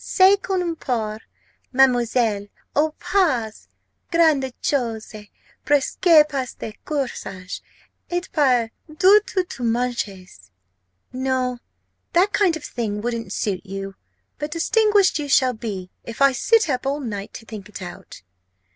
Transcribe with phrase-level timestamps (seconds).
[0.03, 1.21] Ce qu'on porte,
[1.71, 2.47] Mademoiselle?
[2.75, 3.67] O pas
[4.11, 5.15] grand'chose!
[5.63, 7.61] presque pas de corsage,
[8.09, 10.49] et pas du tout de manches!'
[11.13, 11.59] No,
[12.13, 13.93] that kind of thing wouldn't suit you.
[14.39, 18.23] But distinguished you shall be, if I sit up all night to think it out!"